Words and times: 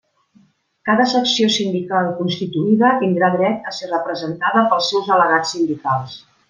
Cada 0.89 1.05
secció 1.11 1.49
sindical 1.57 2.09
constituïda 2.21 2.93
tindrà 3.05 3.31
dret 3.37 3.71
a 3.73 3.77
ser 3.81 3.93
representada 3.95 4.69
pels 4.73 4.93
seus 4.95 5.09
delegats 5.15 5.59
sindicals. 5.59 6.23